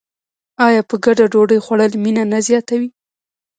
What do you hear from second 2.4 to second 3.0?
زیاتوي؟